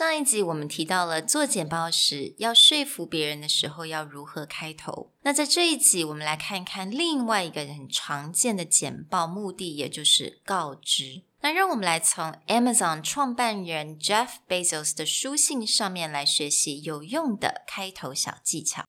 [0.00, 5.12] 上一集我们提到了做简报时要说服别人的时候要如何开头。
[5.24, 11.20] 那在这一集，我们来看看另外一个很常见的简报目的，也就是告知。
[11.42, 18.86] 那让我们来从 Amazon 创办人 Jeff Bezos 的书信上面来学习有用的开头小技巧。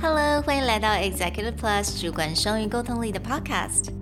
[0.00, 4.01] Hello，欢迎来到 Executive Plus 主管双语沟通力的 Podcast。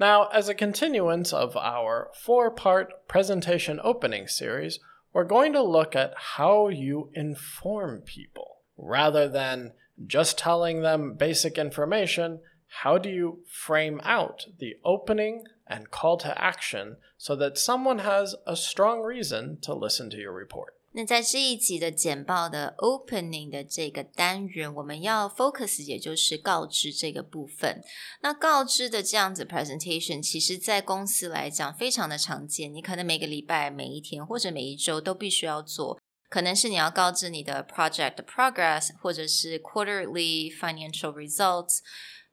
[0.00, 4.78] Now, as a continuance of our four part presentation opening series,
[5.12, 8.62] we're going to look at how you inform people.
[8.78, 9.72] Rather than
[10.06, 12.40] just telling them basic information,
[12.80, 18.34] how do you frame out the opening and call to action so that someone has
[18.46, 20.76] a strong reason to listen to your report?
[20.92, 27.80] 那在这一集的简报的 opening 的这个单元，我们要 focus 也就是告知这个部分。
[28.22, 32.74] 那告知的这样子 presentation，其实在公司来讲非常的常见。
[32.74, 36.00] 你可能每个礼拜、每一天或者每一周都必须要做。
[36.28, 41.78] 可能是你要告知你的 project progress，或者是 quarterly financial results。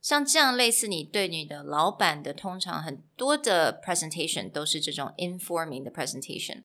[0.02, 6.64] 像这样类似你对你的老板的，通常很多的 presentation 都是这种 informing 的 presentation。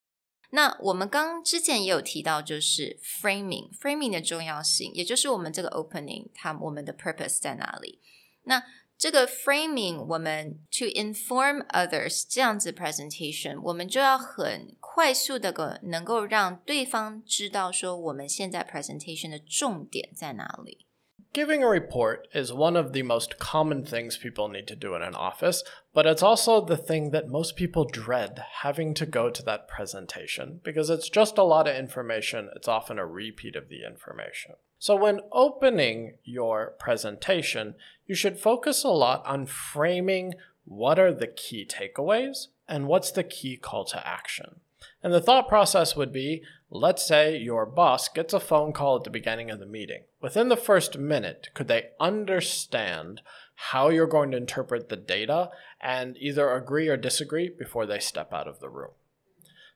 [0.54, 8.00] 那我们刚之前也有提到，就是 framing，framing 的重要性，也就是我们这个 opening，它我们的 purpose 在哪里？
[8.42, 8.62] 那
[8.98, 20.86] 这个 framing，我们 to inform others 这样子 presentation，我们就要很快速的个能够让对方知道说我们现在 presentation 的重点在哪里。
[21.32, 25.14] Giving a report is one of the most common things people need to do in an
[25.14, 29.66] office, but it's also the thing that most people dread having to go to that
[29.66, 32.50] presentation because it's just a lot of information.
[32.54, 34.56] It's often a repeat of the information.
[34.78, 37.76] So, when opening your presentation,
[38.06, 40.34] you should focus a lot on framing
[40.66, 44.60] what are the key takeaways and what's the key call to action.
[45.02, 49.04] And the thought process would be let's say your boss gets a phone call at
[49.04, 50.04] the beginning of the meeting.
[50.20, 53.20] Within the first minute, could they understand
[53.54, 55.50] how you're going to interpret the data
[55.80, 58.92] and either agree or disagree before they step out of the room?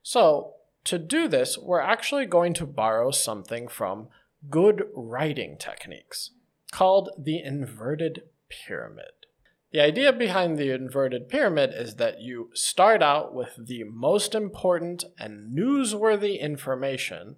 [0.03, 4.09] So, to do this, we're actually going to borrow something from
[4.49, 6.31] good writing techniques
[6.71, 9.26] called the inverted pyramid.
[9.72, 15.06] The idea behind the inverted pyramid is that you start out with the most important
[15.18, 17.38] and newsworthy information,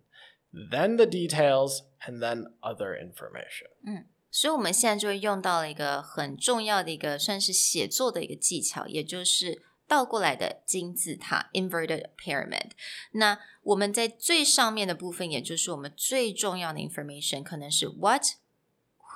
[0.52, 3.68] then the details, and then other information.
[3.86, 12.72] 嗯，所以我们现在就会用到了一个很重要的一个算是写作的一个技巧，也就是倒过来的金字塔 （inverted pyramid）。
[13.12, 18.24] 那我们在最上面的部分，也就是我们最重要的 information，可能是 what。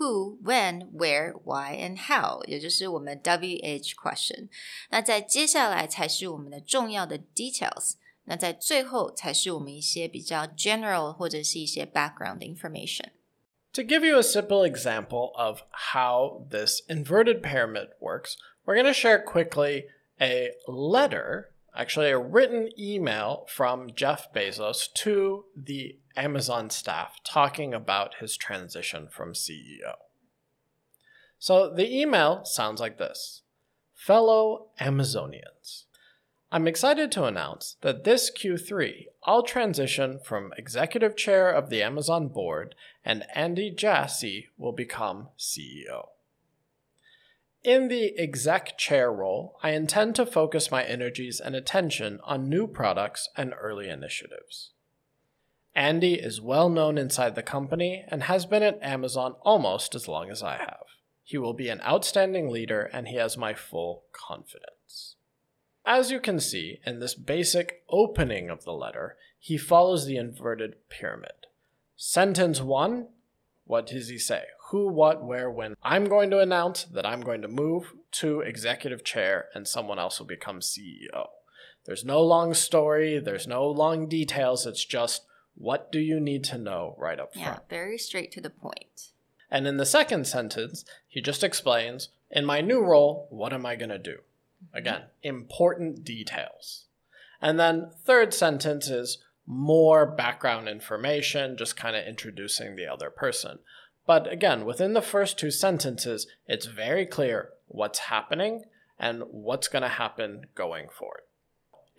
[0.01, 4.50] who, when, where, why, and how，也就是我们 WH question。
[4.89, 7.95] 那在接下来才是我们的重要的 details。
[8.25, 15.61] 那在最后才是我们一些比较 general 或者是一些 background information。To give you a simple example of
[15.94, 18.35] how this inverted pyramid works,
[18.66, 19.85] we're going to share quickly
[20.19, 28.16] a letter actually a written email from Jeff Bezos to the Amazon staff talking about
[28.20, 29.94] his transition from CEO.
[31.38, 33.42] So the email sounds like this
[33.94, 35.84] Fellow Amazonians,
[36.54, 42.28] I'm excited to announce that this Q3, I'll transition from executive chair of the Amazon
[42.28, 46.08] board and Andy Jassy will become CEO.
[47.65, 52.66] In the exec chair role, I intend to focus my energies and attention on new
[52.66, 54.72] products and early initiatives.
[55.74, 60.30] Andy is well known inside the company and has been at Amazon almost as long
[60.30, 60.84] as I have.
[61.24, 65.16] He will be an outstanding leader and he has my full confidence.
[65.84, 70.77] As you can see in this basic opening of the letter, he follows the inverted
[70.89, 71.47] pyramid.
[71.97, 73.09] Sentence one,
[73.65, 74.45] what does he say?
[74.71, 75.75] Who, what, where, when.
[75.83, 80.18] I'm going to announce that I'm going to move to executive chair and someone else
[80.18, 81.28] will become CEO.
[81.84, 84.66] There's no long story, there's no long details.
[84.66, 87.47] It's just what do you need to know right up front?
[87.47, 89.13] Yeah, very straight to the point.
[89.51, 93.77] And in the second sentence, he just explains in my new role, what am I
[93.77, 94.16] going to do?
[94.16, 94.78] Mm-hmm.
[94.78, 96.87] Again, important details.
[97.41, 103.59] And then third sentence is more background information, just kind of introducing the other person.
[104.07, 108.65] But again, within the first two sentences, it's very clear what's happening
[108.99, 111.22] and what's going to happen going forward.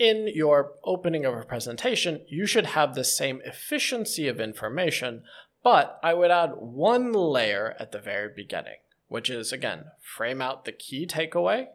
[0.03, 5.23] In your opening of a presentation, you should have the same efficiency of information,
[5.63, 10.65] but I would add one layer at the very beginning, which is again, frame out
[10.65, 11.67] the key takeaway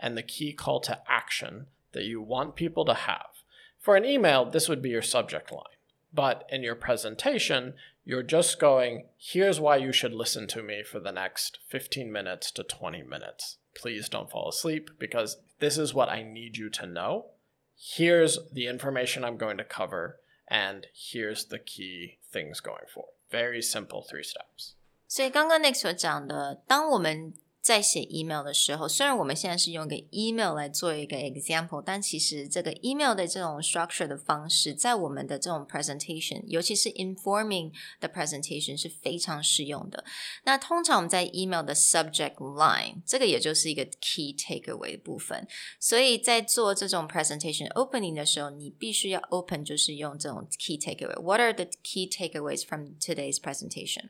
[0.00, 3.26] and the key call to action that you want people to have.
[3.78, 5.76] For an email, this would be your subject line.
[6.14, 7.74] But in your presentation,
[8.06, 12.50] you're just going, here's why you should listen to me for the next 15 minutes
[12.52, 13.58] to 20 minutes.
[13.74, 17.32] Please don't fall asleep because this is what I need you to know
[17.75, 23.13] Here's the information I'm going to cover, and here's the key things going forward.
[23.29, 24.75] Very simple three steps.
[25.07, 27.33] 所以刚刚 Nick 所讲的，当我们
[27.65, 40.03] 在写 email 的时候，虽然我们现在是用一个 email 来做一个 example，但其实这个 email 的这种 structure 的方式，在我们的这种 presentation，尤其是 informing 的 presentation 是非常适用的。
[40.43, 45.47] 那通常我们在 email 的 subject line，这个也就是一个 key takeaway 的部分。
[45.79, 54.09] 所以在做这种 presentation opening 的时候，你必须要 open 就是用这种 key takeaway。What are the key takeaways from today's presentation？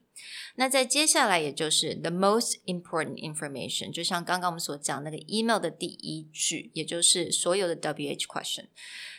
[0.56, 3.42] 那在接下来也就是 the most important information。
[3.45, 8.66] information，就像刚刚我们所讲那个 email 的第一句，也就是所有的 WH question。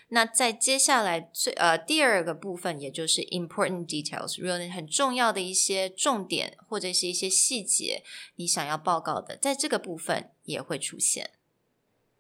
[0.09, 8.03] 那在接下来最呃第二个部分，也就是 important details，如果你很重要的一些重点或者是一些细节，
[8.37, 11.31] 你想要报告的，在这个部分也会出现。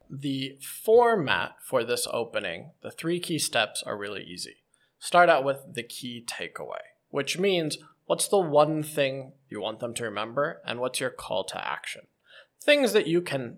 [0.08, 4.62] The format for this opening, the three key steps are really easy.
[4.98, 6.80] Start out with the key takeaway,
[7.10, 10.61] which means What's the one thing you want them to remember?
[10.65, 12.03] And what's your call to action?
[12.61, 13.57] Things that you can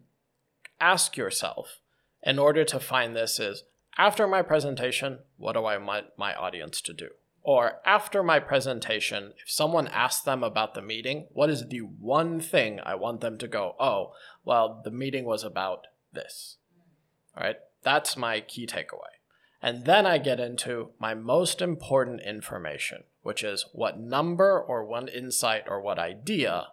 [0.81, 1.79] ask yourself
[2.23, 3.63] in order to find this is
[3.97, 7.09] after my presentation, what do I want my audience to do?
[7.43, 12.39] Or after my presentation, if someone asks them about the meeting, what is the one
[12.39, 14.13] thing I want them to go, oh,
[14.43, 16.57] well, the meeting was about this?
[17.37, 19.18] All right, that's my key takeaway.
[19.60, 25.08] And then I get into my most important information, which is what number or what
[25.08, 26.68] insight or what idea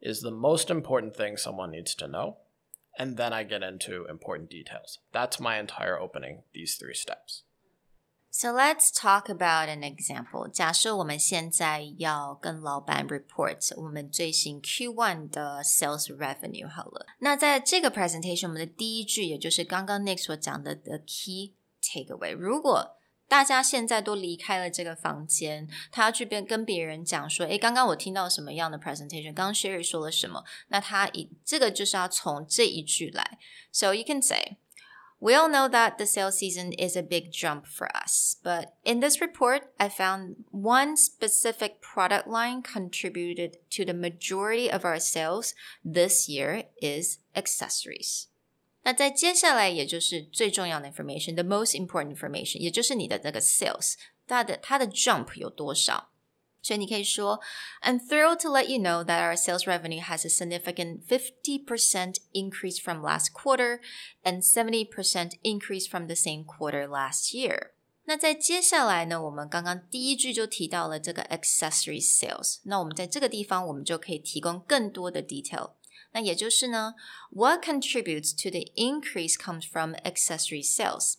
[0.00, 2.36] is the most important thing someone needs to know.
[2.98, 5.00] And then I get into important details.
[5.12, 7.42] That's my entire opening, these three steps.
[8.30, 10.48] So let's talk about an example.
[10.48, 17.06] 假设我们现在要跟老板 report 我们最新 Q1 的 sales revenue 好了。
[17.18, 22.34] 那在这个 presentation，我们的第一句，也就是刚刚 Nick 所讲的 the key takeaway。
[22.34, 22.96] 如果
[23.28, 29.34] 大家现在都离开了这个房间，他要去边跟别人讲说，诶，刚刚我听到什么样的 presentation？
[29.34, 30.44] 刚刚 Sherry 说了什么？
[30.68, 33.38] 那他以这个就是要从这一句来。
[33.72, 34.58] So you can say.
[35.18, 39.00] We all know that the sales season is a big jump for us, but in
[39.00, 45.54] this report, I found one specific product line contributed to the majority of our sales
[45.82, 48.28] this year is accessories.
[48.82, 53.94] 那在接下来，也就是最重要的 information，the most important information，也就是你的那个 sales，
[54.26, 56.10] 它的它的 jump 有多少？
[56.62, 57.40] 所以你可以说，
[57.82, 63.02] I'm thrilled to let you know that our sales revenue has a significant 50% increase from
[63.04, 63.80] last quarter
[64.24, 67.70] and 70% increase from the same quarter last year。
[68.04, 72.60] 那在接下来呢，我们刚刚第一句就提到了这个 accessory sales。
[72.64, 75.72] 那我们在这个地方，我们就可以提供更多的 detail。
[76.12, 76.94] 那也就是呢，
[77.30, 81.18] what contributes to the increase comes from accessory sales.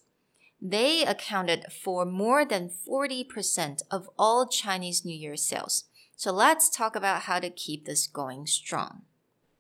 [0.60, 5.84] They accounted for more than 40% of all Chinese New Year sales.
[6.16, 9.04] So let's talk about how to keep this going strong.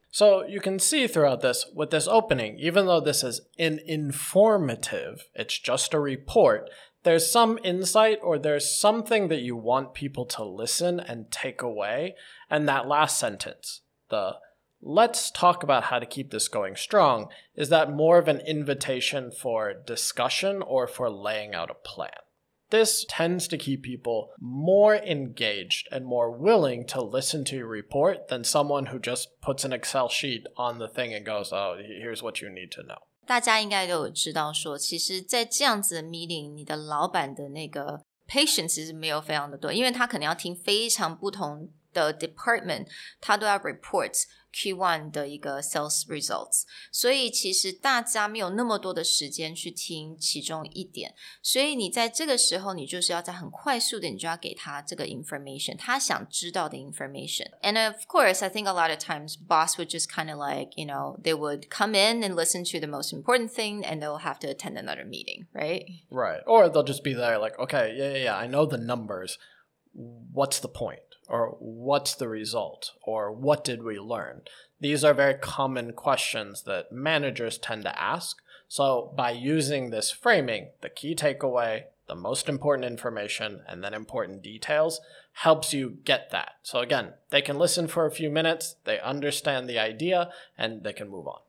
[0.09, 5.29] So you can see throughout this, with this opening, even though this is an informative,
[5.35, 6.71] it's just a report,
[7.03, 12.15] there's some insight or there's something that you want people to listen and take away.
[12.49, 14.37] And that last sentence, the
[14.81, 17.29] let's talk about how to keep this going strong.
[17.55, 22.11] Is that more of an invitation for discussion or for laying out a plan?
[22.69, 28.27] This tends to keep people more engaged and more willing to listen to your report
[28.27, 32.21] than someone who just puts an Excel sheet on the thing and goes, oh, here's
[32.21, 33.07] what you need to know.
[33.25, 42.87] 大家应该都有知道说，其实，在这样子的 meeting，你的老板的那个 patience 其实没有非常的多，因为他可能要听非常不同的 department，
[43.21, 44.11] 他都要 report。
[44.53, 51.13] Q1 的一个 sales results，所以其实大家没有那么多的时间去听其中一点，
[51.43, 60.39] 所以你在这个时候，你就是要在很快速的，你就要给他这个 information，他想知道的 information。And of course, I think a lot of times boss would just kind of
[60.39, 64.01] like, you know, they would come in and listen to the most important thing and
[64.01, 65.85] they'll have to attend another meeting, right?
[66.09, 66.41] Right.
[66.47, 69.37] Or they'll just be there like, okay, yeah, yeah, yeah, I know the numbers.
[69.94, 71.00] What's the point?
[71.28, 74.42] or what's the result or what did we learn?
[74.80, 78.42] These are very common questions that managers tend to ask.
[78.68, 84.42] So by using this framing, the key takeaway, the most important information, and then important
[84.42, 85.00] details
[85.34, 86.56] helps you get that.
[86.62, 90.92] So again, they can listen for a few minutes, they understand the idea, and they
[90.92, 91.40] can move on.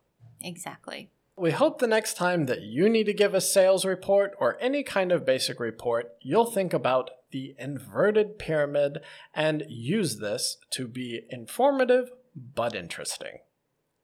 [0.41, 1.09] Exactly.
[1.36, 4.82] We hope the next time that you need to give a sales report or any
[4.82, 8.98] kind of basic report, you'll think about the inverted pyramid
[9.32, 13.38] and use this to be informative but interesting.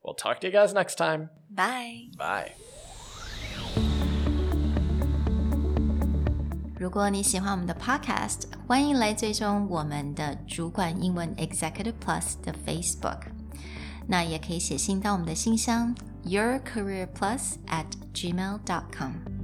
[0.02, 1.30] We'll talk to you guys next time.
[1.50, 2.10] Bye.
[2.16, 2.52] Bye.
[6.78, 13.22] 如果你喜欢我们的 Podcast，欢迎来追踪我们的主管英文 Executive Plus 的 Facebook。
[14.06, 15.94] 那也可以写信到我们的信箱
[16.25, 19.38] yourcareerplus at gmail.com。